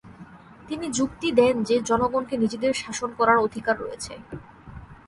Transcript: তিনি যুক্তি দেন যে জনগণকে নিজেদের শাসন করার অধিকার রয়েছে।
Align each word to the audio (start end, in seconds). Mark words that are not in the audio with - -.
তিনি 0.67 0.85
যুক্তি 0.91 1.27
দেন 1.31 1.55
যে 1.63 1.75
জনগণকে 1.81 2.35
নিজেদের 2.37 2.73
শাসন 2.73 3.09
করার 3.17 3.37
অধিকার 3.37 3.75
রয়েছে। 3.79 4.13